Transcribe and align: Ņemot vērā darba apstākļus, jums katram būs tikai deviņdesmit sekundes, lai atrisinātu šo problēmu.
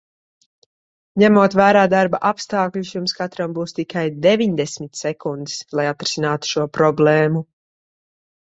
Ņemot 1.23 1.55
vērā 1.59 1.83
darba 1.91 2.19
apstākļus, 2.29 2.95
jums 2.95 3.13
katram 3.19 3.55
būs 3.59 3.77
tikai 3.81 4.05
deviņdesmit 4.25 5.03
sekundes, 5.05 5.61
lai 5.81 5.87
atrisinātu 5.93 6.53
šo 6.57 6.69
problēmu. 6.81 7.47